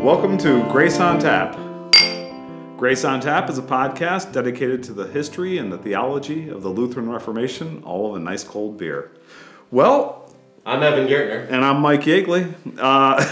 [0.00, 1.52] Welcome to Grace on Tap.
[2.78, 6.70] Grace on Tap is a podcast dedicated to the history and the theology of the
[6.70, 9.12] Lutheran Reformation, all of a nice cold beer.
[9.70, 10.34] Well,
[10.64, 11.46] I'm Evan Gertner.
[11.50, 12.54] and I'm Mike Yeagley.
[12.78, 13.22] Uh,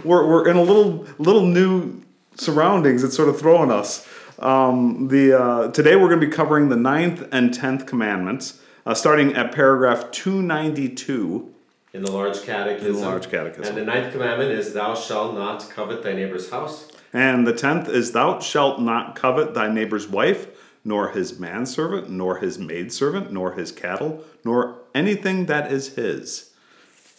[0.04, 2.02] we're, we're in a little little new
[2.34, 3.02] surroundings.
[3.02, 4.06] It's sort of throwing us.
[4.38, 8.92] Um, the uh, today we're going to be covering the ninth and tenth commandments, uh,
[8.92, 11.54] starting at paragraph two ninety two.
[11.96, 12.94] In the large catechism.
[12.94, 13.64] In the large catechism.
[13.64, 16.88] And the ninth commandment is thou shalt not covet thy neighbor's house.
[17.10, 20.48] And the tenth is, Thou shalt not covet thy neighbor's wife,
[20.84, 26.52] nor his manservant, nor his maidservant, nor his cattle, nor anything that is his.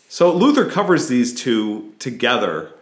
[0.10, 2.74] So Luther covers these two together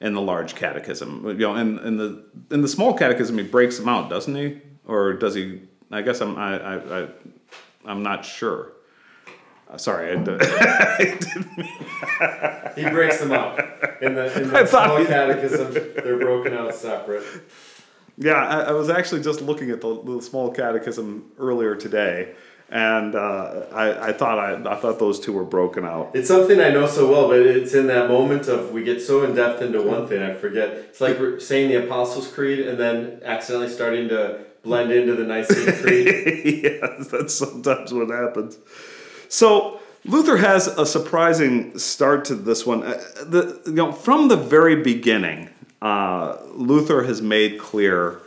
[0.00, 1.24] in the large catechism.
[1.24, 4.60] You know, in, in the in the small catechism, he breaks them out, doesn't he?
[4.86, 5.62] Or does he?
[5.92, 7.08] I guess I'm I, I, I
[7.86, 8.72] I'm not sure.
[9.70, 10.16] Uh, Sorry, I,
[12.76, 13.58] He breaks them up.
[14.00, 17.24] In the, in the small he- catechism, they're broken out separate.
[18.16, 22.34] Yeah, I, I was actually just looking at the, the small catechism earlier today,
[22.70, 26.12] and uh, I, I thought I, I thought those two were broken out.
[26.14, 29.24] It's something I know so well, but it's in that moment of we get so
[29.24, 30.68] in depth into one thing, I forget.
[30.70, 35.72] It's like saying the Apostles' Creed and then accidentally starting to blend into the Nicene
[35.82, 36.06] Creed.
[36.62, 38.58] yes, that's sometimes what happens.
[39.28, 42.82] So Luther has a surprising start to this one.
[42.82, 45.48] Uh, the, you know, from the very beginning,
[45.80, 48.20] uh, Luther has made clear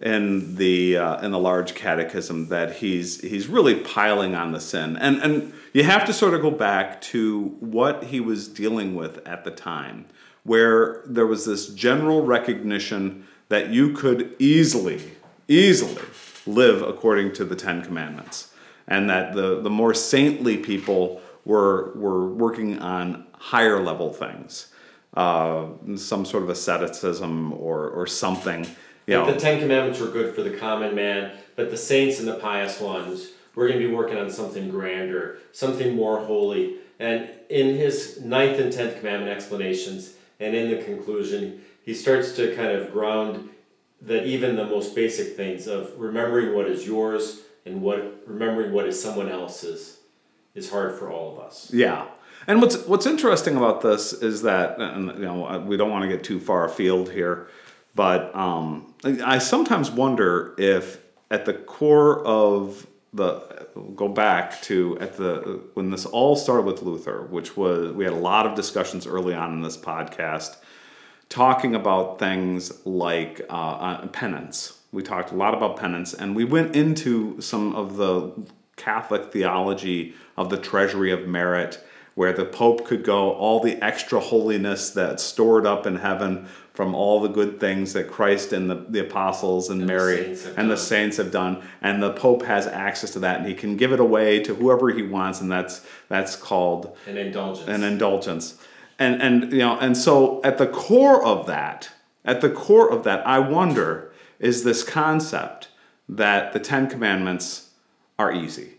[0.00, 4.96] in the uh, in the large catechism that he's he's really piling on the sin,
[4.96, 9.26] and and you have to sort of go back to what he was dealing with
[9.26, 10.04] at the time,
[10.42, 15.12] where there was this general recognition that you could easily
[15.48, 16.02] easily
[16.46, 18.52] live according to the Ten Commandments,
[18.86, 24.68] and that the the more saintly people were were working on higher level things,
[25.14, 28.66] uh, some sort of asceticism or or something.
[29.06, 32.28] You know, The Ten Commandments were good for the common man, but the saints and
[32.28, 36.76] the pious ones, we're going to be working on something grander, something more holy.
[36.98, 42.56] And in his ninth and tenth commandment explanations, and in the conclusion, he starts to
[42.56, 43.50] kind of ground
[44.00, 48.86] that even the most basic things of remembering what is yours and what remembering what
[48.86, 49.98] is someone else's
[50.54, 51.70] is hard for all of us.
[51.72, 52.06] Yeah.
[52.46, 56.08] And what's what's interesting about this is that and you know we don't want to
[56.08, 57.48] get too far afield here,
[57.94, 60.98] but um, I sometimes wonder if
[61.30, 66.82] at the core of the go back to at the when this all started with
[66.82, 70.56] Luther, which was we had a lot of discussions early on in this podcast
[71.28, 74.78] talking about things like uh, uh, penance.
[74.94, 78.32] We talked a lot about penance, and we went into some of the
[78.76, 81.84] Catholic theology of the treasury of merit,
[82.14, 86.94] where the Pope could go all the extra holiness that's stored up in heaven from
[86.94, 90.70] all the good things that Christ and the, the apostles and, And Mary have and
[90.70, 93.92] the saints have done, and the Pope has access to that, and he can give
[93.92, 97.68] it away to whoever he wants, and that's that's called An indulgence.
[97.68, 98.54] an indulgence.
[98.98, 101.90] And and you know and so at the core of that
[102.24, 105.68] at the core of that i wonder is this concept
[106.08, 107.70] that the 10 commandments
[108.18, 108.74] are easy.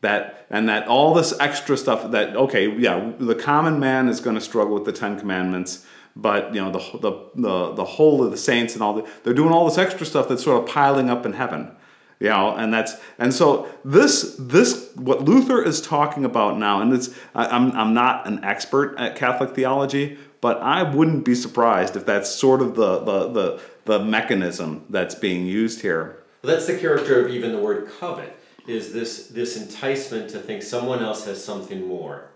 [0.00, 4.34] That and that all this extra stuff that okay yeah the common man is going
[4.34, 5.84] to struggle with the 10 commandments
[6.16, 9.34] but you know the the the, the whole of the saints and all the, they're
[9.34, 11.70] doing all this extra stuff that's sort of piling up in heaven
[12.18, 16.92] you know and that's and so this this what luther is talking about now and
[16.92, 21.94] it's I- i'm, I'm not an expert at catholic theology but i wouldn't be surprised
[21.94, 26.66] if that's sort of the the the, the mechanism that's being used here Well, that's
[26.66, 28.36] the character of even the word covet
[28.66, 32.30] is this this enticement to think someone else has something more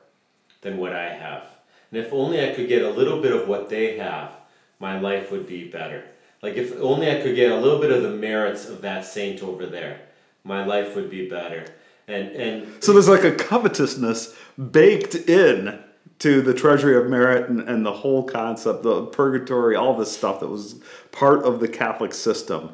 [0.62, 1.44] than what I have.
[1.91, 4.32] And if only I could get a little bit of what they have,
[4.81, 6.05] my life would be better.
[6.43, 9.43] Like if only I could get a little bit of the merits of that saint
[9.43, 10.00] over there,
[10.43, 11.66] my life would be better.
[12.09, 14.34] And and so there's like a covetousness
[14.71, 15.82] baked in
[16.19, 20.40] to the treasury of merit and, and the whole concept the purgatory all this stuff
[20.40, 20.81] that was
[21.12, 22.70] part of the catholic system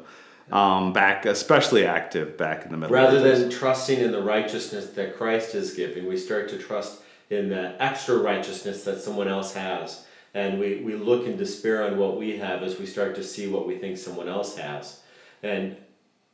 [0.51, 5.15] um, back especially active back in the middle rather than trusting in the righteousness that
[5.15, 7.01] Christ is giving, we start to trust
[7.31, 10.05] in the extra righteousness that someone else has.
[10.33, 13.47] And we, we look in despair on what we have as we start to see
[13.47, 15.01] what we think someone else has.
[15.41, 15.77] And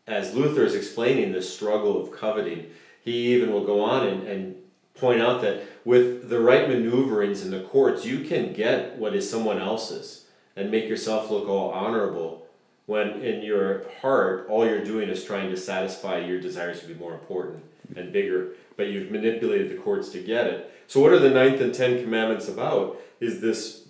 [0.07, 2.67] as Luther is explaining this struggle of coveting,
[3.03, 4.55] he even will go on and, and
[4.99, 9.29] point out that with the right maneuverings in the courts, you can get what is
[9.29, 12.45] someone else's and make yourself look all honorable
[12.85, 16.93] when in your heart all you're doing is trying to satisfy your desires to be
[16.93, 17.63] more important
[17.95, 18.49] and bigger.
[18.75, 20.73] But you've manipulated the courts to get it.
[20.87, 22.97] So what are the ninth and ten commandments about?
[23.19, 23.87] Is this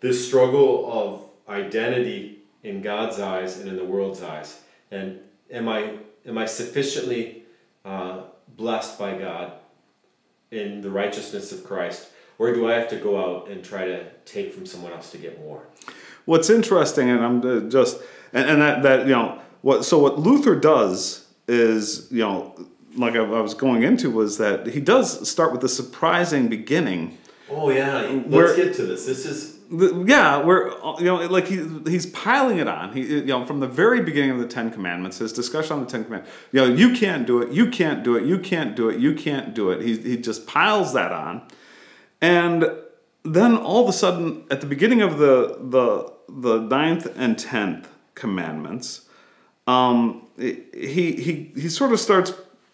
[0.00, 4.60] this struggle of identity in God's eyes and in the world's eyes.
[4.90, 7.44] And am I am I sufficiently
[7.84, 9.52] uh, blessed by God
[10.54, 12.08] in the righteousness of Christ,
[12.38, 15.18] or do I have to go out and try to take from someone else to
[15.18, 15.62] get more?
[16.24, 18.00] What's interesting, and I'm uh, just
[18.32, 22.54] and, and that that you know what so what Luther does is you know
[22.96, 27.18] like I, I was going into was that he does start with a surprising beginning.
[27.50, 29.04] Oh yeah, let's Where- get to this.
[29.06, 29.53] This is
[30.06, 30.68] yeah, where
[30.98, 32.92] you know, like he he's piling it on.
[32.92, 35.90] He you know from the very beginning of the Ten Commandments, his discussion on the
[35.90, 36.36] Ten Commandments.
[36.52, 37.52] You know, you can't do it.
[37.52, 38.24] You can't do it.
[38.24, 38.98] You can't do it.
[38.98, 39.82] You can't do it.
[39.82, 41.42] He he just piles that on,
[42.20, 42.70] and
[43.24, 47.88] then all of a sudden, at the beginning of the the the ninth and tenth
[48.14, 49.08] commandments,
[49.66, 52.32] um, he he he sort of starts.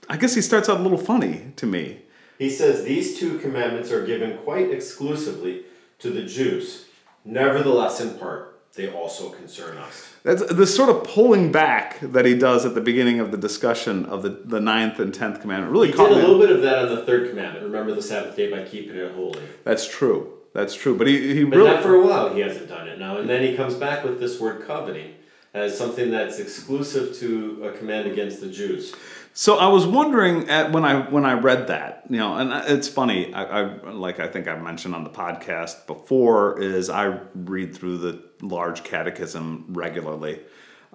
[0.08, 2.02] I guess he starts out a little funny to me.
[2.38, 5.64] He says these two commandments are given quite exclusively
[6.00, 6.86] to the Jews.
[7.24, 10.12] Nevertheless, in part, they also concern us.
[10.22, 14.04] That's this sort of pulling back that he does at the beginning of the discussion
[14.06, 16.78] of the, the ninth and tenth commandment really He did a little bit of that
[16.78, 17.64] on the third commandment.
[17.64, 19.42] Remember the Sabbath day by keeping it holy.
[19.64, 20.34] That's true.
[20.52, 20.96] That's true.
[20.96, 22.34] But he, he But really not for a while.
[22.34, 25.14] He hasn't done it now, and then he comes back with this word coveting
[25.52, 28.94] as something that's exclusive to a command against the Jews.
[29.32, 32.88] So I was wondering at when I when I read that, you know, and it's
[32.88, 33.32] funny.
[33.32, 37.98] I, I like I think I mentioned on the podcast before is I read through
[37.98, 40.40] the large catechism regularly.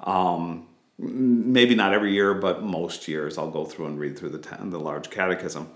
[0.03, 0.67] Um,
[0.97, 4.79] maybe not every year, but most years I'll go through and read through the the
[4.79, 5.69] large catechism,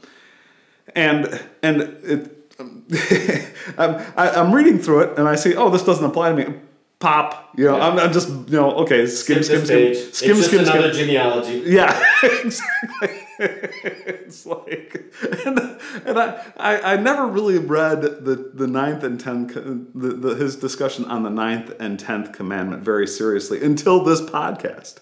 [0.96, 2.36] and and it.
[3.78, 6.60] I'm, I'm reading through it and I see, oh, this doesn't apply to me.
[7.00, 7.88] Pop, you know, Yeah.
[7.88, 9.98] I'm, I'm just, you know, okay, skim, Skip skim, this skim, page.
[9.98, 10.60] skim, it's skim, just skim.
[10.62, 11.64] another genealogy.
[11.66, 13.10] Yeah, exactly.
[13.40, 15.02] it's like,
[15.46, 15.60] and,
[16.06, 20.58] and I, I, I never really read the, the ninth and tenth, the, the, his
[20.58, 24.96] discussion on the ninth and tenth commandment very seriously until this podcast,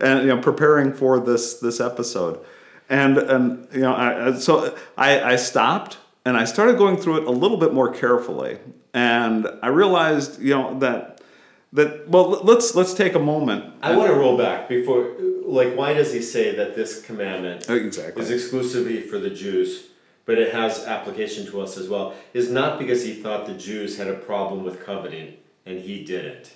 [0.00, 2.38] and you know, preparing for this this episode,
[2.88, 7.22] and and you know, I, I- so I, I stopped and I started going through
[7.22, 8.58] it a little bit more carefully,
[8.94, 11.19] and I realized, you know, that
[11.72, 13.74] that well, let's let's take a moment.
[13.82, 15.14] I want to roll back before,
[15.44, 18.22] like, why does he say that this commandment uh, exactly.
[18.22, 19.88] is exclusively for the Jews,
[20.26, 22.14] but it has application to us as well?
[22.34, 26.52] Is not because he thought the Jews had a problem with coveting and he didn't.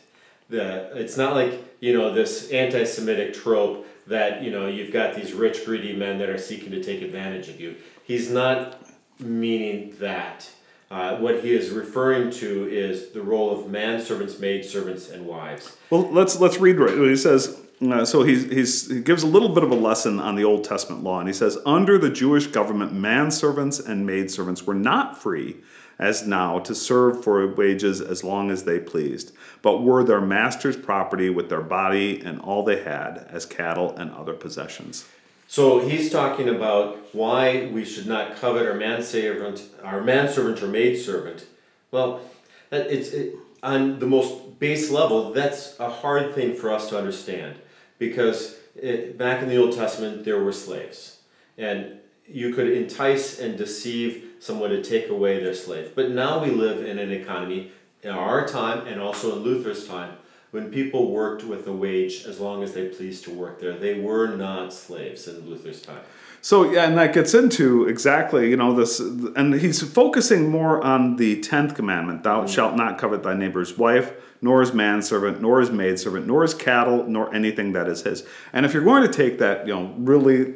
[0.51, 5.33] The, it's not like you know this anti-Semitic trope that you know you've got these
[5.33, 7.77] rich, greedy men that are seeking to take advantage of you.
[8.05, 8.83] He's not
[9.21, 10.51] meaning that.
[10.95, 15.77] Uh, what he is referring to is the role of manservants, maidservants, and wives.
[15.91, 18.23] Well, let's let's read what He says uh, so.
[18.23, 21.19] He's, he's he gives a little bit of a lesson on the Old Testament law,
[21.19, 25.57] and he says under the Jewish government, manservants and maidservants were not free
[25.99, 29.33] as now to serve for wages as long as they pleased,
[29.63, 34.13] but were their master's property with their body and all they had as cattle and
[34.13, 35.05] other possessions.
[35.55, 41.47] So he's talking about why we should not covet our manservant, our manservant or maidservant.
[41.93, 42.23] Well,
[42.71, 45.33] that it's it, on the most base level.
[45.33, 47.55] That's a hard thing for us to understand
[48.01, 51.21] because it, back in the Old Testament there were slaves,
[51.57, 55.93] and you could entice and deceive someone to take away their slave.
[55.95, 57.71] But now we live in an economy
[58.03, 60.17] in our time and also in Luther's time
[60.55, 63.77] when people worked with a wage as long as they pleased to work there.
[63.77, 65.99] They were not slaves in Luther's time.
[66.43, 71.17] So yeah, and that gets into exactly you know this, and he's focusing more on
[71.17, 75.73] the tenth commandment: "Thou shalt not covet thy neighbor's wife, nor his manservant, nor his
[75.73, 79.39] maidservant, nor his cattle, nor anything that is his." And if you're going to take
[79.41, 80.55] that, you know, really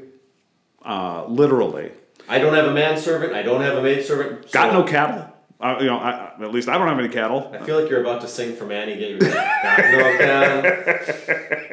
[0.85, 1.91] uh, literally,
[2.29, 3.33] I don't have a manservant.
[3.33, 4.53] I don't have a maidservant.
[4.53, 5.28] got no cattle.
[5.61, 7.51] Uh, you know, I, at least I don't have any cattle.
[7.53, 8.97] I feel like you're about to sing from Annie.
[8.97, 10.63] Get your got no cattle.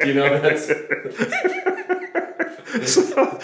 [0.00, 0.66] Do you know that's?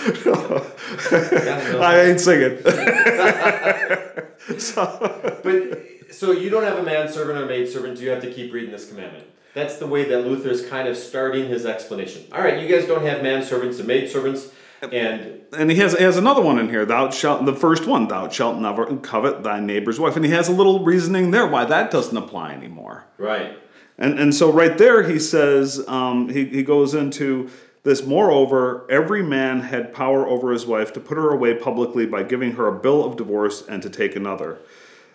[0.02, 2.58] Got no- I ain't singing.
[4.75, 7.96] But so you don't have a manservant or maidservant.
[7.96, 9.25] Do you have to keep reading this commandment?
[9.54, 12.25] That's the way that Luther is kind of starting his explanation.
[12.32, 14.50] All right, you guys don't have manservants and maidservants,
[14.91, 16.85] and and he has he has another one in here.
[16.85, 18.09] Thou shalt the first one.
[18.09, 20.17] Thou shalt never covet thy neighbor's wife.
[20.17, 23.05] And he has a little reasoning there why that doesn't apply anymore.
[23.19, 23.59] right.
[23.99, 27.51] And and so right there he says um, he he goes into
[27.85, 28.05] this.
[28.05, 32.53] Moreover, every man had power over his wife to put her away publicly by giving
[32.53, 34.59] her a bill of divorce and to take another.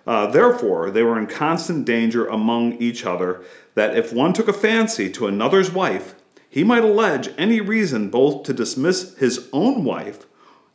[0.06, 3.44] Uh, therefore, they were in constant danger among each other
[3.76, 6.16] that if one took a fancy to another's wife,
[6.58, 10.26] he might allege any reason both to dismiss his own wife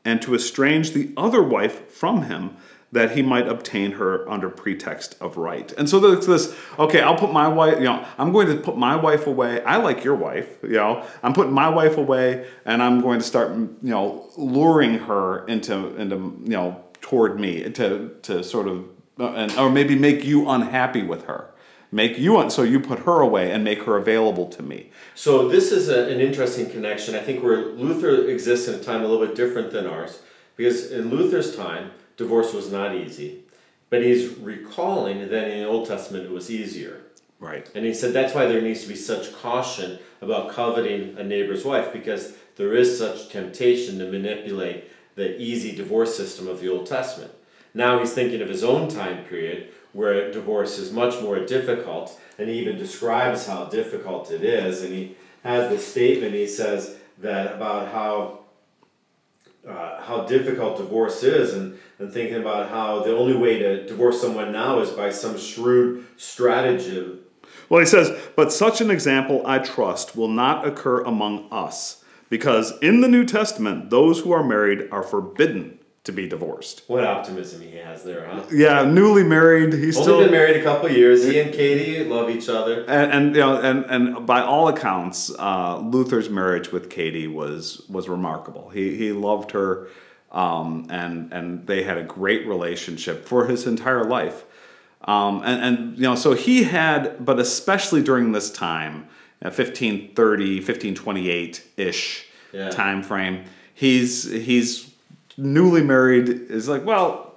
[0.05, 2.57] and to estrange the other wife from him,
[2.93, 5.73] that he might obtain her under pretext of right.
[5.73, 8.77] And so there's this, okay, I'll put my wife, you know, I'm going to put
[8.77, 9.61] my wife away.
[9.65, 13.25] I like your wife, you know, I'm putting my wife away and I'm going to
[13.27, 18.89] start, you know, luring her into, into you know, toward me to, to sort of,
[19.19, 21.51] and, or maybe make you unhappy with her.
[21.95, 24.91] Make you, un- so you put her away and make her available to me.
[25.15, 27.15] So this is a, an interesting connection.
[27.15, 30.23] I think where Luther exists in a time a little bit different than ours,
[30.57, 33.41] because in Luther's time, divorce was not easy,
[33.91, 37.03] but he's recalling that in the Old Testament it was easier.
[37.39, 37.71] Right.
[37.75, 41.65] And he said that's why there needs to be such caution about coveting a neighbor's
[41.65, 44.85] wife, because there is such temptation to manipulate
[45.15, 47.33] the easy divorce system of the Old Testament.
[47.75, 52.49] Now he's thinking of his own time period where divorce is much more difficult, and
[52.49, 54.83] he even describes how difficult it is.
[54.83, 58.41] And he has this statement he says that about how
[59.69, 64.21] uh, how difficult divorce is, and, and thinking about how the only way to divorce
[64.21, 67.19] someone now is by some shrewd strategy.
[67.69, 72.77] Well, he says, but such an example, I trust, will not occur among us, because
[72.81, 76.82] in the New Testament, those who are married are forbidden to be divorced.
[76.88, 78.42] What optimism he has there, huh?
[78.52, 81.25] Yeah, newly married, he's Only still been married a couple years.
[81.25, 82.80] He and Katie love each other.
[82.88, 87.82] and, and you know and, and by all accounts, uh, Luther's marriage with Katie was
[87.88, 88.71] was remarkable.
[88.71, 89.88] He he loved her,
[90.32, 94.44] um, and and they had a great relationship for his entire life.
[95.04, 99.06] Um, and, and you know so he had, but especially during this time,
[99.44, 102.71] uh, 1530, 1528 ish Yeah.
[102.71, 104.92] time frame, he's he's
[105.37, 106.29] newly married.
[106.29, 107.33] Is like well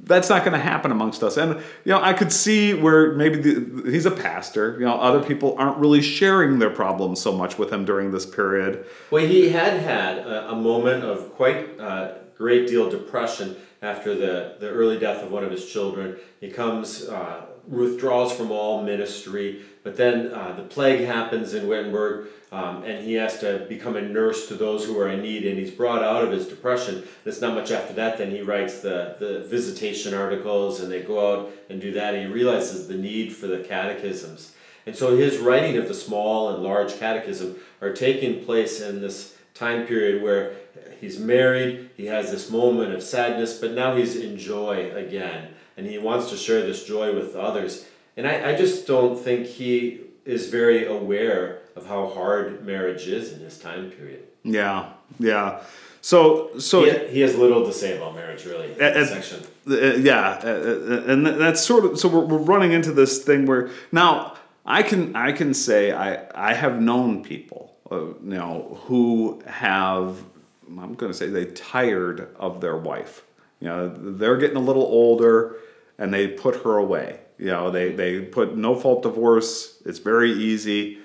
[0.00, 1.36] that's not going to happen amongst us.
[1.36, 4.74] And you know, I could see where maybe the, he's a pastor.
[4.78, 8.26] You know, other people aren't really sharing their problems so much with him during this
[8.26, 8.84] period.
[9.10, 14.56] Well, he had had a, a moment of quite uh, great deal depression after the,
[14.60, 16.16] the early death of one of his children.
[16.40, 22.28] He comes, uh, withdraws from all ministry, but then uh, the plague happens in Wittenberg,
[22.54, 25.58] um, and he has to become a nurse to those who are in need, and
[25.58, 26.94] he's brought out of his depression.
[26.98, 31.02] And it's not much after that, then he writes the, the visitation articles, and they
[31.02, 34.54] go out and do that, and he realizes the need for the catechisms.
[34.86, 39.36] And so his writing of the small and large catechism are taking place in this
[39.54, 40.54] time period where
[41.00, 45.48] he's married, he has this moment of sadness, but now he's in joy again.
[45.76, 47.84] And he wants to share this joy with others.
[48.16, 53.32] And I, I just don't think he is very aware of how hard marriage is
[53.32, 54.24] in his time period.
[54.42, 55.62] Yeah, yeah.
[56.00, 59.42] So, so He, he has little to say about marriage, really, in uh, section.
[59.66, 63.46] Uh, yeah, uh, uh, and that's sort of so we're, we're running into this thing
[63.46, 68.78] where now I can I can say I I have known people uh, you know
[68.84, 70.22] who have
[70.68, 73.24] I'm going to say they tired of their wife.
[73.60, 75.56] You know they're getting a little older
[75.96, 77.20] and they put her away.
[77.38, 79.80] You know they they put no fault divorce.
[79.86, 80.98] It's very easy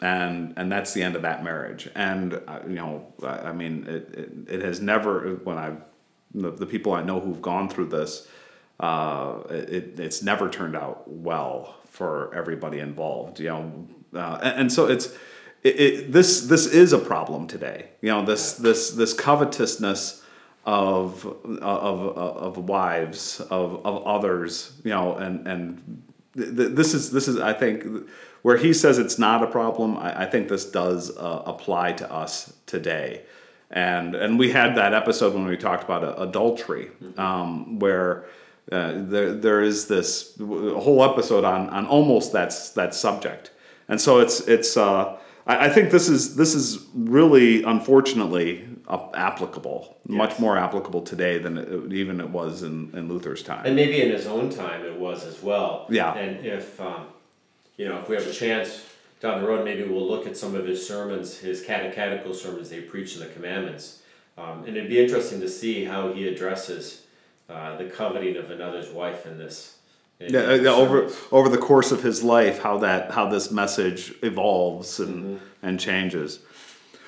[0.00, 1.88] and and that's the end of that marriage.
[1.94, 5.76] And uh, you know, I, mean, it, it, it has never when I
[6.34, 8.28] the, the people I know who've gone through this,
[8.78, 13.40] uh, it, it's never turned out well for everybody involved.
[13.40, 15.14] You know, uh, and, and so it's.
[15.62, 17.90] It, it, this this is a problem today.
[18.00, 20.24] You know this this this covetousness
[20.64, 24.80] of of of wives of of others.
[24.84, 26.02] You know, and and
[26.34, 27.84] th- this is this is I think
[28.42, 29.96] where he says it's not a problem.
[29.96, 33.22] I, I think this does uh, apply to us today,
[33.70, 38.24] and and we had that episode when we talked about uh, adultery, um, where.
[38.70, 43.50] Uh, there, there is this whole episode on, on almost that's that subject,
[43.88, 49.08] and so it's it's uh, I, I think this is this is really unfortunately uh,
[49.14, 53.64] applicable, much more applicable today than it, even it was in, in Luther's time.
[53.64, 55.86] And maybe in his own time it was as well.
[55.88, 56.12] Yeah.
[56.14, 57.06] And if um,
[57.80, 58.84] you know, if we have a chance
[59.20, 62.82] down the road, maybe we'll look at some of his sermons, his catechetical sermons they
[62.82, 64.02] preach in the commandments.
[64.36, 67.04] Um, and it'd be interesting to see how he addresses
[67.48, 69.78] uh, the coveting of another's wife in this.
[70.18, 74.12] in yeah, yeah, over over the course of his life, how that how this message
[74.22, 75.66] evolves and Mm-hmm.
[75.66, 76.40] and changes.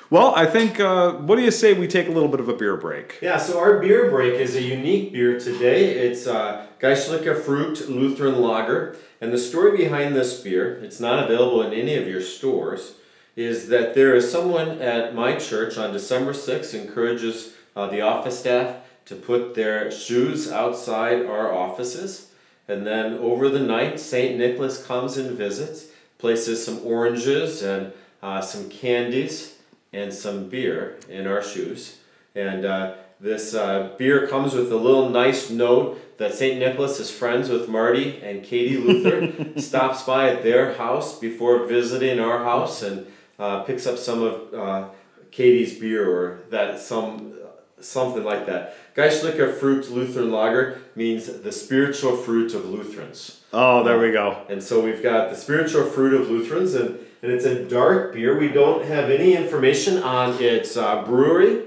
[0.08, 0.80] Well, I think.
[0.80, 3.18] Uh, what do you say we take a little bit of a beer break?
[3.22, 5.90] Yeah, so our beer break is a unique beer today.
[6.06, 8.96] It's uh, Frucht Lutheran Lager.
[9.22, 12.96] And the story behind this beer, it's not available in any of your stores,
[13.36, 18.40] is that there is someone at my church on December 6th encourages uh, the office
[18.40, 22.32] staff to put their shoes outside our offices.
[22.66, 24.36] And then over the night, St.
[24.36, 25.86] Nicholas comes and visits,
[26.18, 27.92] places some oranges and
[28.24, 29.56] uh, some candies
[29.92, 31.98] and some beer in our shoes.
[32.34, 36.58] And uh, this uh, beer comes with a little nice note that St.
[36.58, 42.18] Nicholas is friends with Marty and Katie Luther, stops by at their house before visiting
[42.18, 43.06] our house and
[43.38, 44.88] uh, picks up some of uh,
[45.30, 47.32] Katie's beer or that some
[47.78, 48.76] something like that.
[48.94, 53.40] Geistlicher Fruit Lutheran Lager means the spiritual fruit of Lutherans.
[53.52, 54.44] Oh, there we go.
[54.48, 58.38] And so we've got the spiritual fruit of Lutherans, and, and it's a dark beer.
[58.38, 61.66] We don't have any information on its uh, brewery.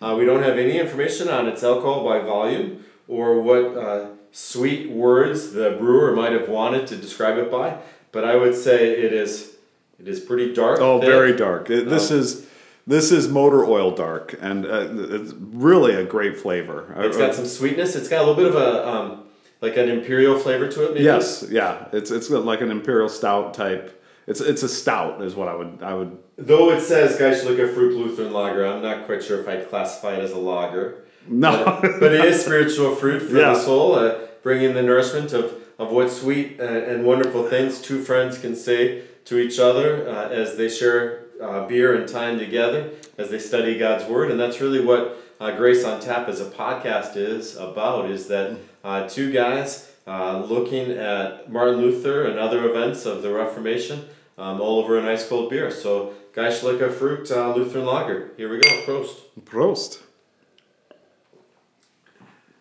[0.00, 4.90] Uh, we don't have any information on its alcohol by volume or what uh, sweet
[4.90, 7.76] words the brewer might have wanted to describe it by.
[8.12, 9.56] But I would say it is
[9.98, 10.80] it is pretty dark.
[10.80, 11.08] Oh, thick.
[11.08, 11.68] very dark.
[11.70, 12.46] It- This Um, is
[12.86, 16.94] this is motor oil dark, and uh, it's really a great flavor.
[16.98, 17.94] It's got some sweetness.
[17.96, 19.24] It's got a little bit of a um,
[19.60, 20.92] like an imperial flavor to it.
[20.94, 21.04] Maybe.
[21.04, 21.86] yes, yeah.
[21.92, 23.94] It's it's like an imperial stout type.
[24.28, 26.16] It's it's a stout is what I would I would.
[26.36, 30.22] Though it says Geistlicher Fruit Lutheran Lager, I'm not quite sure if I'd classify it
[30.22, 31.04] as a lager.
[31.26, 33.52] No, but, but it is spiritual fruit for Yeah.
[33.54, 38.02] the soul, uh, bringing the nourishment of, of what sweet uh, and wonderful things two
[38.02, 42.90] friends can say to each other uh, as they share uh, beer and time together,
[43.18, 44.30] as they study God's Word.
[44.30, 48.56] And that's really what uh, Grace on Tap as a podcast is about, is that
[48.84, 54.04] uh, two guys uh, looking at Martin Luther and other events of the Reformation
[54.38, 55.70] um, all over an ice cold beer.
[55.70, 58.30] So, Geistlicher Fruit uh, Lutheran Lager.
[58.36, 58.68] Here we go.
[58.86, 59.16] Prost.
[59.44, 60.02] Prost.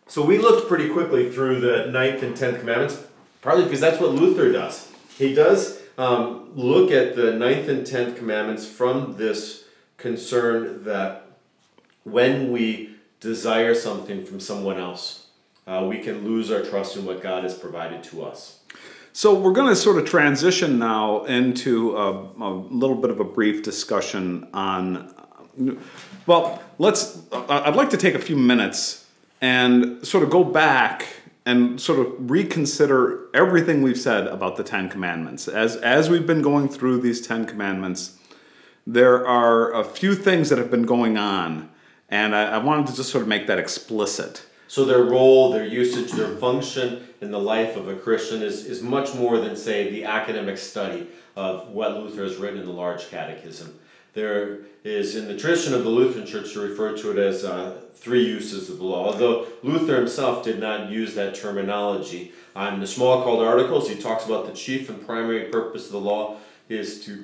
[0.08, 3.04] So we looked pretty quickly through the ninth and tenth commandments,
[3.42, 4.90] partly because that's what Luther does.
[5.18, 9.66] He does um, look at the ninth and tenth commandments from this
[9.98, 11.28] concern that
[12.04, 15.28] when we desire something from someone else,
[15.68, 18.60] uh, we can lose our trust in what God has provided to us.
[19.18, 23.24] So we're going to sort of transition now into a, a little bit of a
[23.24, 25.12] brief discussion on.
[26.28, 27.24] Well, let's.
[27.32, 29.08] I'd like to take a few minutes
[29.42, 31.08] and sort of go back
[31.48, 35.48] and sort of reconsider everything we've said about the Ten Commandments.
[35.48, 38.20] As as we've been going through these Ten Commandments,
[38.86, 41.72] there are a few things that have been going on,
[42.08, 44.46] and I, I wanted to just sort of make that explicit.
[44.68, 48.82] So their role, their usage, their function in the life of a Christian is, is
[48.82, 53.10] much more than, say, the academic study of what Luther has written in the Large
[53.10, 53.80] Catechism.
[54.14, 57.82] There is, in the tradition of the Lutheran Church, to refer to it as uh,
[57.94, 59.08] three uses of the law.
[59.08, 62.32] Although Luther himself did not use that terminology.
[62.56, 66.38] In the Smalcald Articles, he talks about the chief and primary purpose of the law
[66.70, 67.24] is to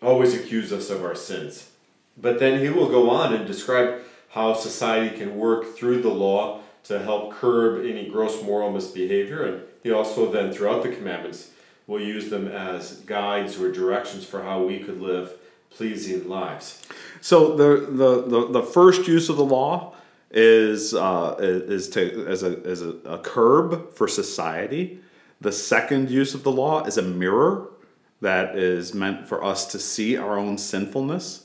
[0.00, 1.70] always accuse us of our sins.
[2.16, 6.60] But then he will go on and describe how society can work through the law
[6.84, 9.44] to help curb any gross moral misbehavior.
[9.44, 11.50] And he also then, throughout the commandments,
[11.86, 15.32] will use them as guides or directions for how we could live
[15.70, 16.82] pleasing lives.
[17.20, 19.94] So the, the, the, the first use of the law
[20.30, 25.00] is uh, is to as a as a, a curb for society.
[25.40, 27.70] The second use of the law is a mirror
[28.20, 31.44] that is meant for us to see our own sinfulness.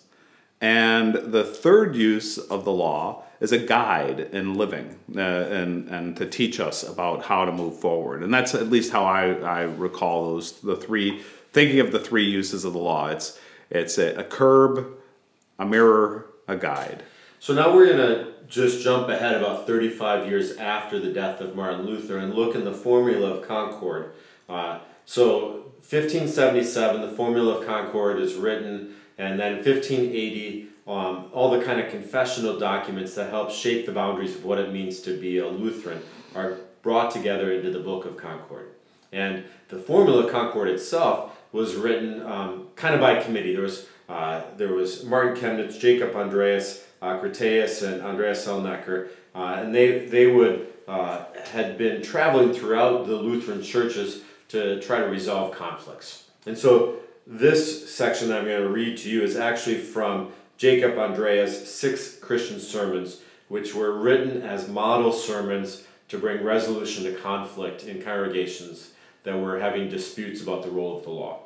[0.60, 6.16] And the third use of the law is a guide in living uh, and, and
[6.16, 8.24] to teach us about how to move forward.
[8.24, 12.24] And that's at least how I, I recall those, the three, thinking of the three
[12.24, 13.10] uses of the law.
[13.10, 13.38] It's,
[13.70, 14.88] it's a, a curb,
[15.60, 17.04] a mirror, a guide.
[17.42, 21.86] So now we're to just jump ahead about 35 years after the death of Martin
[21.86, 24.14] Luther and look in the Formula of Concord.
[24.48, 31.64] Uh, so 1577, the Formula of Concord is written, and then 1580, um, all the
[31.64, 35.38] kind of confessional documents that help shape the boundaries of what it means to be
[35.38, 36.02] a Lutheran
[36.36, 38.72] are brought together into the Book of Concord.
[39.12, 43.54] And the Formula of Concord itself was written um, kind of by committee.
[43.54, 49.60] There was uh, there was Martin Chemnitz, Jacob Andreas, uh, Chytraeus, and Andreas Selnecker, uh,
[49.60, 55.08] and they they would uh, had been traveling throughout the Lutheran churches to try to
[55.08, 56.26] resolve conflicts.
[56.46, 60.98] And so this section that I'm going to read to you is actually from Jacob
[60.98, 67.84] Andreas' six Christian sermons, which were written as model sermons to bring resolution to conflict
[67.84, 68.92] in congregations
[69.24, 71.40] that were having disputes about the role of the law.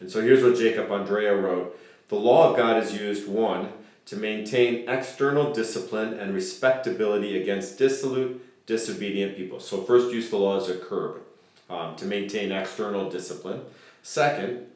[0.00, 3.74] And so here's what Jacob Andreae wrote The law of God is used, one,
[4.06, 9.60] to maintain external discipline and respectability against dissolute, disobedient people.
[9.60, 11.20] So, first use the law as a curb
[11.68, 13.60] um, to maintain external discipline.
[14.02, 14.66] Second,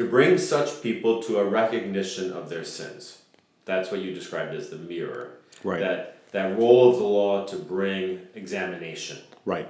[0.00, 3.20] to bring such people to a recognition of their sins.
[3.66, 5.32] That's what you described as the mirror.
[5.62, 5.78] Right.
[5.78, 9.18] That, that role of the law to bring examination.
[9.44, 9.68] Right.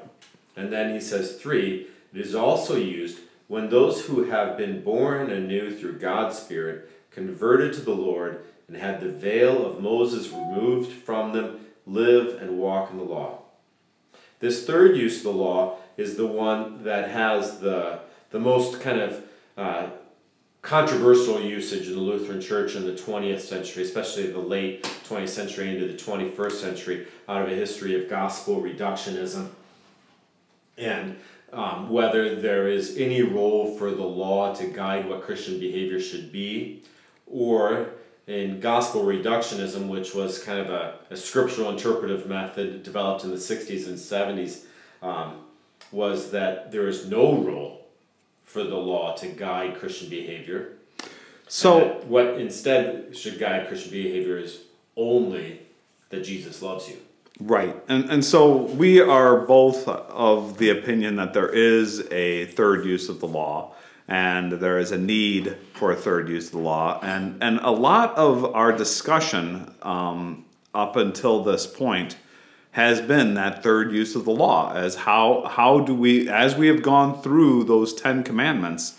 [0.55, 5.33] And then he says, three, it is also used when those who have been born
[5.33, 10.93] anew through God's Spirit, converted to the Lord, and had the veil of Moses removed
[10.93, 13.40] from them, live and walk in the law.
[14.38, 17.99] This third use of the law is the one that has the,
[18.31, 19.25] the most kind of
[19.57, 19.88] uh,
[20.62, 25.75] controversial usage in the Lutheran Church in the 20th century, especially the late 20th century
[25.75, 29.49] into the 21st century, out of a history of gospel reductionism.
[30.77, 31.16] And
[31.53, 36.31] um, whether there is any role for the law to guide what Christian behavior should
[36.31, 36.83] be,
[37.27, 37.90] or
[38.27, 43.37] in gospel reductionism, which was kind of a, a scriptural interpretive method developed in the
[43.37, 44.64] 60s and 70s,
[45.03, 45.40] um,
[45.90, 47.80] was that there is no role
[48.50, 50.72] for the law to guide Christian behavior.
[51.46, 54.62] So, what instead should guide Christian behavior is
[54.96, 55.60] only
[56.08, 56.96] that Jesus loves you.
[57.38, 57.76] Right.
[57.88, 63.08] And, and so we are both of the opinion that there is a third use
[63.08, 63.72] of the law
[64.08, 66.98] and there is a need for a third use of the law.
[67.02, 72.16] And, and a lot of our discussion um, up until this point
[72.72, 76.68] has been that third use of the law as how, how do we, as we
[76.68, 78.96] have gone through those Ten Commandments,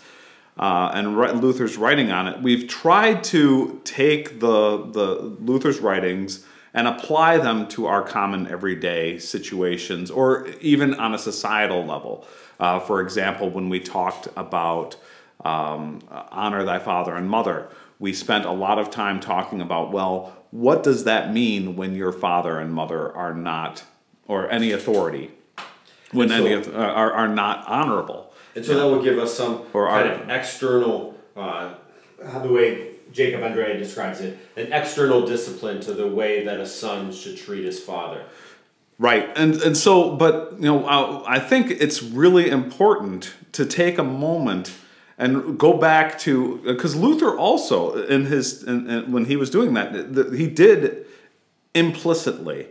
[0.58, 6.86] uh, and Luther's writing on it, we've tried to take the, the Luther's writings and
[6.86, 12.26] apply them to our common everyday situations or even on a societal level.
[12.60, 14.96] Uh, for example, when we talked about
[15.44, 20.36] um, honor thy father and mother, we spent a lot of time talking about, well,
[20.52, 23.84] what does that mean when your father and mother are not,
[24.28, 25.32] or any authority,
[26.12, 28.32] when so, any uh, are, are not honorable?
[28.54, 31.74] And so that will give us some or kind are, of external, uh,
[32.42, 37.12] the way Jacob Andreae describes it, an external discipline to the way that a son
[37.12, 38.22] should treat his father.
[38.98, 43.96] Right, and and so, but you know, I, I think it's really important to take
[43.96, 44.74] a moment
[45.18, 49.74] and go back to because Luther also in his in, in, when he was doing
[49.74, 51.06] that, the, he did
[51.74, 52.68] implicitly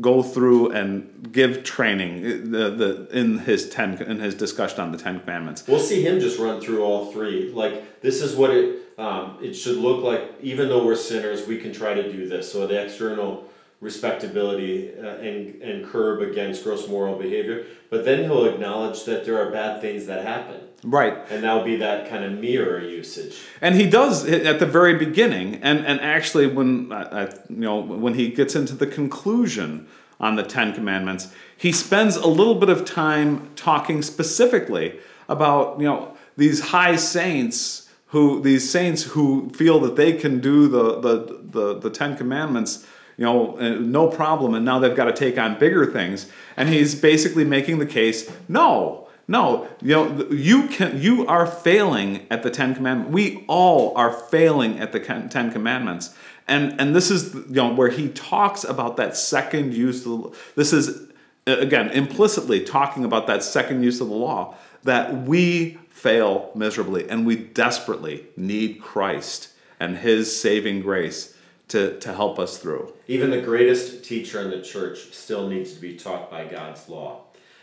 [0.00, 4.98] go through and give training the, the in his ten in his discussion on the
[4.98, 5.66] Ten Commandments.
[5.66, 7.52] We'll see him just run through all three.
[7.52, 10.22] Like this is what it um, it should look like.
[10.40, 12.50] Even though we're sinners, we can try to do this.
[12.50, 13.48] So the external
[13.82, 17.66] respectability uh, and and curb against gross moral behavior.
[17.90, 20.60] But then he'll acknowledge that there are bad things that happen.
[20.84, 21.18] Right.
[21.30, 23.42] And that will be that kind of mirror usage.
[23.60, 28.14] And he does at the very beginning, and, and actually when I, you know when
[28.14, 29.88] he gets into the conclusion
[30.20, 35.86] on the Ten Commandments, he spends a little bit of time talking specifically about you
[35.86, 41.42] know these high saints who these saints who feel that they can do the the
[41.42, 42.86] the, the Ten Commandments
[43.16, 46.30] you know, uh, no problem, and now they've got to take on bigger things.
[46.56, 52.26] And he's basically making the case, no, no, you know, you can you are failing
[52.30, 53.12] at the Ten Commandments.
[53.12, 56.14] We all are failing at the Ten Commandments.
[56.48, 60.36] And and this is you know where he talks about that second use of the,
[60.56, 61.08] this is
[61.46, 67.24] again implicitly talking about that second use of the law that we fail miserably and
[67.24, 71.36] we desperately need Christ and his saving grace
[71.72, 72.92] to, to help us through.
[73.08, 77.22] Even the greatest teacher in the church still needs to be taught by God's law.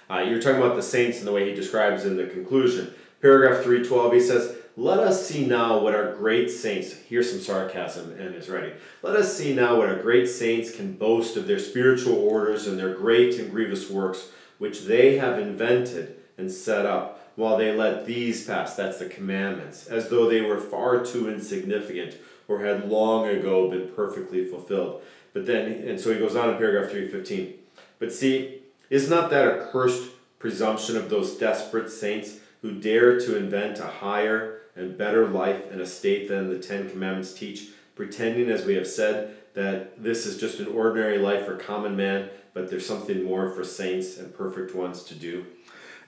[0.10, 2.92] Uh, you're talking about the saints and the way he describes in the conclusion.
[3.22, 8.20] Paragraph 312, he says, Let us see now what our great saints, here's some sarcasm
[8.20, 8.74] in his writing.
[9.04, 12.80] Let us see now what our great saints can boast of their spiritual orders and
[12.80, 18.08] their great and grievous works, which they have invented and set up, while they let
[18.08, 22.18] these pass, that's the commandments, as though they were far too insignificant
[22.50, 25.02] or had long ago been perfectly fulfilled.
[25.32, 27.54] But then, and so he goes on in paragraph 315.
[28.00, 30.10] But see, is not that a cursed
[30.40, 35.80] presumption of those desperate saints who dare to invent a higher and better life and
[35.80, 40.38] a state than the Ten Commandments teach, pretending, as we have said, that this is
[40.38, 44.74] just an ordinary life for common man, but there's something more for saints and perfect
[44.74, 45.46] ones to do?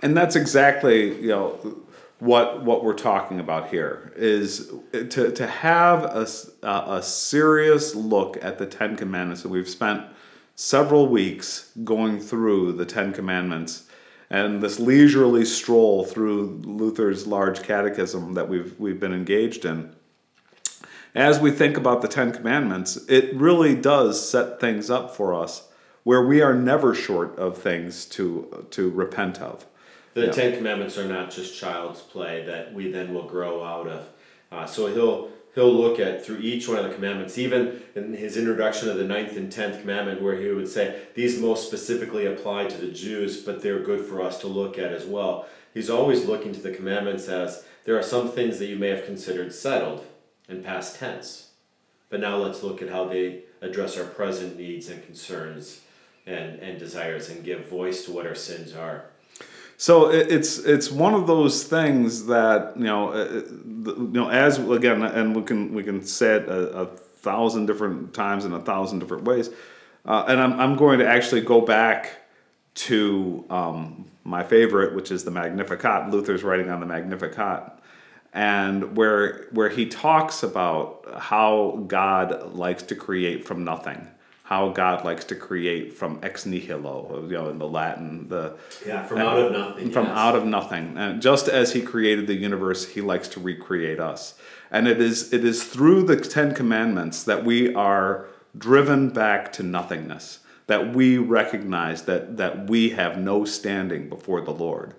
[0.01, 1.83] And that's exactly, you know,
[2.21, 6.27] what what we're talking about here is to to have a,
[6.67, 10.05] a serious look at the Ten Commandments that we've spent
[10.55, 13.89] several weeks going through the Ten Commandments
[14.29, 19.93] and this leisurely stroll through Luther's large catechism that we've, we've been engaged in.
[21.15, 25.67] As we think about the Ten Commandments, it really does set things up for us
[26.03, 29.65] where we are never short of things to, to repent of.
[30.13, 30.31] The yeah.
[30.31, 34.09] Ten Commandments are not just child's play that we then will grow out of.
[34.51, 38.35] Uh, so he'll he'll look at through each one of the commandments, even in his
[38.37, 42.65] introduction of the ninth and tenth commandment, where he would say these most specifically apply
[42.65, 45.47] to the Jews, but they're good for us to look at as well.
[45.73, 49.05] He's always looking to the commandments as there are some things that you may have
[49.05, 50.05] considered settled
[50.49, 51.51] in past tense,
[52.09, 55.81] but now let's look at how they address our present needs and concerns
[56.25, 59.05] and, and desires and give voice to what our sins are.
[59.81, 65.01] So it's it's one of those things that you know, uh, you know, as again,
[65.01, 68.99] and we can we can say it a, a thousand different times in a thousand
[68.99, 69.49] different ways,
[70.05, 72.11] uh, and I'm I'm going to actually go back
[72.75, 76.11] to um, my favorite, which is the Magnificat.
[76.11, 77.71] Luther's writing on the Magnificat,
[78.33, 84.07] and where where he talks about how God likes to create from nothing,
[84.51, 89.05] how God likes to create from ex nihilo, you know, in the Latin, the yeah,
[89.05, 90.17] from out of nothing, from yes.
[90.17, 94.33] out of nothing, and just as He created the universe, He likes to recreate us,
[94.69, 99.63] and it is it is through the Ten Commandments that we are driven back to
[99.63, 104.93] nothingness that we recognize that, that we have no standing before the Lord.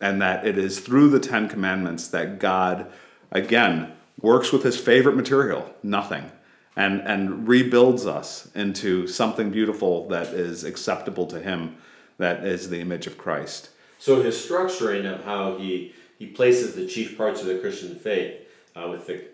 [0.00, 2.86] And that it is through the Ten Commandments that God,
[3.30, 6.30] again, works with his favorite material, nothing,
[6.78, 11.76] and, and rebuilds us into something beautiful that is acceptable to him,
[12.18, 13.70] that is the image of Christ.
[13.98, 18.46] So his structuring of how he, he places the chief parts of the Christian faith
[18.76, 19.24] uh, with the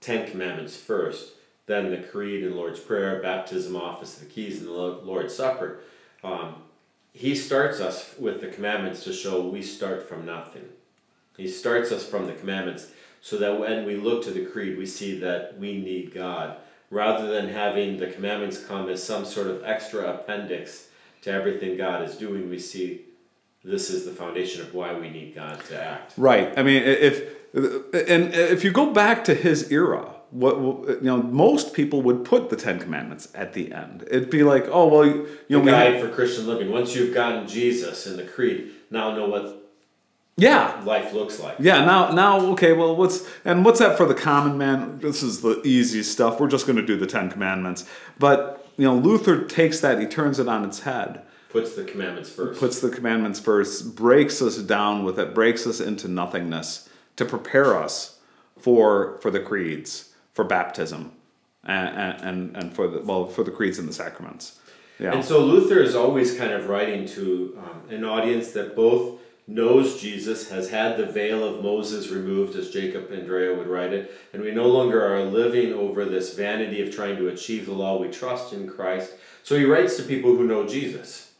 [0.00, 1.32] Ten Commandments first,
[1.66, 5.80] then the Creed and Lord's Prayer, baptism, office of the keys, and the Lord's Supper.
[6.22, 6.54] Um,
[7.12, 10.68] he starts us with the commandments to show we start from nothing.
[11.36, 14.84] He starts us from the commandments so that when we look to the Creed, we
[14.84, 16.56] see that we need God,
[16.90, 20.88] rather than having the commandments come as some sort of extra appendix
[21.22, 22.50] to everything God is doing.
[22.50, 23.02] We see
[23.64, 26.14] this is the foundation of why we need God to act.
[26.16, 26.52] Right.
[26.58, 27.22] I mean, if
[27.54, 32.50] and if you go back to his era, what you know, most people would put
[32.50, 34.02] the Ten Commandments at the end.
[34.10, 36.72] It'd be like, oh well, you know, the guide for Christian living.
[36.72, 39.61] Once you've gotten Jesus in the creed, now know what
[40.36, 41.56] yeah life looks like.
[41.58, 41.84] Yeah.
[41.84, 42.72] Now, now, okay.
[42.72, 44.98] Well, what's and what's that for the common man?
[44.98, 46.40] This is the easy stuff.
[46.40, 47.88] We're just going to do the Ten Commandments.
[48.18, 51.22] But you know, Luther takes that, he turns it on its head.
[51.50, 52.58] Puts the commandments first.
[52.58, 53.94] Puts the commandments first.
[53.94, 55.34] Breaks us down with it.
[55.34, 58.18] Breaks us into nothingness to prepare us
[58.58, 61.12] for for the creeds for baptism
[61.64, 64.58] and, and, and for the well for the creeds and the sacraments.
[64.98, 65.14] Yeah.
[65.14, 69.20] And so Luther is always kind of writing to um, an audience that both
[69.54, 74.12] knows Jesus, has had the veil of Moses removed, as Jacob Andreae would write it,
[74.32, 77.98] and we no longer are living over this vanity of trying to achieve the law.
[77.98, 79.12] We trust in Christ.
[79.42, 81.32] So he writes to people who know Jesus,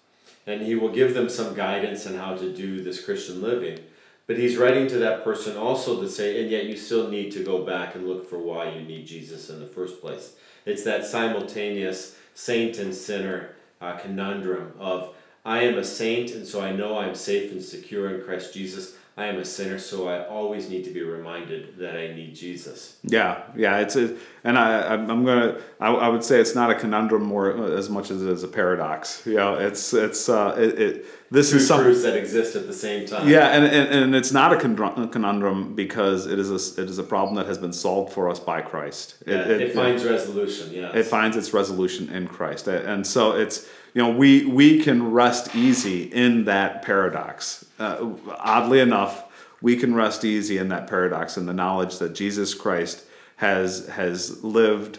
[0.47, 3.79] and he will give them some guidance on how to do this Christian living.
[4.27, 7.45] But he's writing to that person also to say, and yet you still need to
[7.45, 10.35] go back and look for why you need Jesus in the first place.
[10.65, 15.15] It's that simultaneous saint and sinner uh, conundrum of
[15.45, 18.95] I am a saint, and so I know I'm safe and secure in Christ Jesus.
[19.15, 22.97] I am a sinner, so I always need to be reminded that I need Jesus.
[23.03, 26.75] Yeah, yeah, it's a, and I, I'm gonna, I, I would say it's not a
[26.75, 29.23] conundrum more as much as it is a paradox.
[29.27, 32.67] You know, it's it's uh, it, it this Two is something truths that exist at
[32.67, 33.29] the same time.
[33.29, 37.05] Yeah, and, and, and it's not a conundrum because it is a it is a
[37.05, 39.17] problem that has been solved for us by Christ.
[39.27, 40.73] It, yeah, it, it finds resolution.
[40.73, 45.13] Yeah, it finds its resolution in Christ, and so it's you know we we can
[45.13, 49.25] rest easy in that paradox uh, oddly enough,
[49.61, 53.05] we can rest easy in that paradox in the knowledge that Jesus Christ
[53.37, 54.99] has has lived,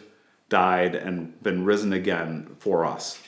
[0.49, 3.21] died, and been risen again for us.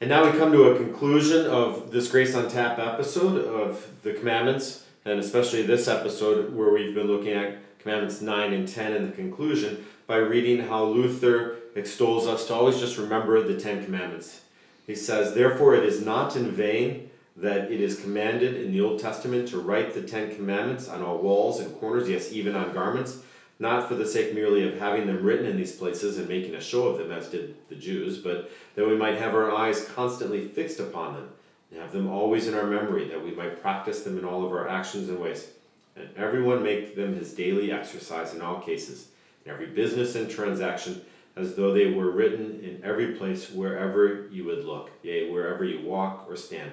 [0.00, 4.12] And now we come to a conclusion of this Grace on Tap episode of the
[4.12, 9.06] commandments, and especially this episode where we've been looking at commandments 9 and 10 in
[9.06, 14.42] the conclusion by reading how Luther extols us to always just remember the Ten Commandments.
[14.86, 19.00] He says, Therefore, it is not in vain that it is commanded in the Old
[19.00, 23.18] Testament to write the Ten Commandments on all walls and corners, yes, even on garments,
[23.58, 26.60] not for the sake merely of having them written in these places and making a
[26.60, 30.46] show of them, as did the Jews, but that we might have our eyes constantly
[30.46, 31.28] fixed upon them
[31.70, 34.52] and have them always in our memory, that we might practice them in all of
[34.52, 35.48] our actions and ways.
[35.96, 39.08] And everyone make them his daily exercise in all cases,
[39.44, 41.02] in every business and transaction,
[41.36, 45.86] as though they were written in every place wherever you would look, yea, wherever you
[45.86, 46.72] walk or stand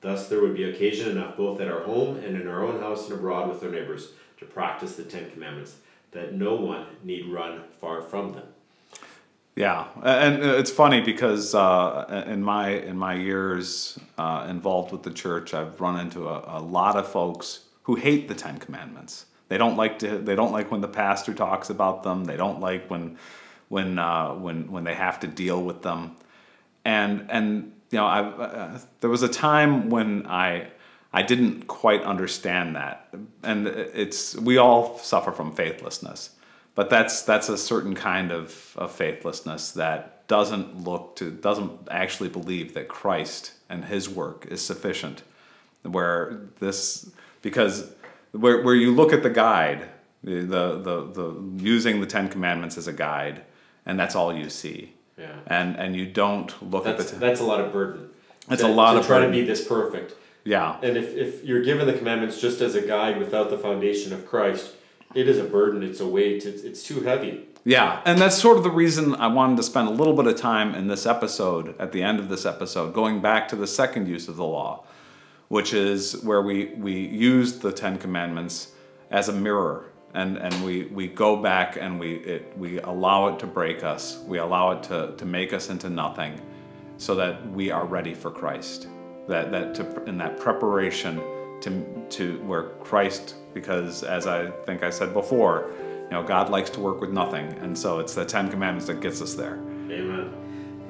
[0.00, 3.08] Thus, there would be occasion enough both at our home and in our own house
[3.08, 5.76] and abroad with our neighbors to practice the Ten Commandments,
[6.12, 8.46] that no one need run far from them.
[9.56, 15.10] Yeah, and it's funny because uh, in my in my years uh, involved with the
[15.10, 19.26] church, I've run into a, a, lot of folks who hate the Ten Commandments.
[19.48, 20.18] They don't like to.
[20.18, 22.24] They don't like when the pastor talks about them.
[22.24, 23.18] They don't like when
[23.68, 26.16] when uh, when when they have to deal with them.
[26.84, 30.68] And and you know, I, uh, there was a time when I
[31.12, 33.08] I didn't quite understand that,
[33.42, 36.30] and it's we all suffer from faithlessness,
[36.74, 42.28] but that's that's a certain kind of, of faithlessness that doesn't look to doesn't actually
[42.28, 45.22] believe that Christ and His work is sufficient.
[45.82, 47.90] Where this because
[48.32, 49.88] where where you look at the guide,
[50.22, 53.44] the the the, the using the Ten Commandments as a guide,
[53.88, 54.92] and that's all you see.
[55.18, 55.32] Yeah.
[55.48, 57.16] And and you don't look That's at the.
[57.26, 58.10] that's a lot of burden.
[58.46, 59.32] That's To- a lot to of try burden.
[59.32, 60.14] to be this perfect.
[60.44, 60.76] yeah.
[60.82, 64.24] And if, if you're given the commandments just as a guide without the foundation of
[64.26, 64.74] Christ,
[65.14, 67.44] it is a burden, it's a weight, it's, it's too heavy.
[67.64, 70.36] Yeah, and that's sort of the reason I wanted to spend a little bit of
[70.36, 74.06] time in this episode, at the end of this episode, going back to the second
[74.08, 74.84] use of the law,
[75.48, 78.72] which is where we, we use the Ten Commandments
[79.10, 79.86] as a mirror.
[80.14, 84.22] And, and we, we go back and we, it, we allow it to break us.
[84.26, 86.40] We allow it to, to make us into nothing
[86.96, 88.88] so that we are ready for Christ.
[89.28, 91.20] That, that to, in that preparation
[91.60, 95.70] to, to where Christ, because as I think I said before,
[96.04, 97.46] you know, God likes to work with nothing.
[97.60, 99.56] And so it's the Ten Commandments that gets us there.
[99.90, 100.32] Amen.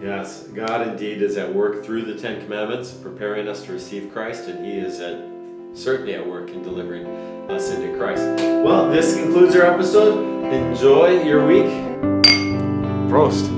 [0.01, 4.49] Yes, God indeed is at work through the Ten Commandments, preparing us to receive Christ,
[4.49, 5.19] and He is at,
[5.75, 7.07] certainly at work in delivering
[7.51, 8.23] us into Christ.
[8.65, 10.53] Well, this concludes our episode.
[10.53, 11.67] Enjoy your week.
[13.11, 13.58] Prost.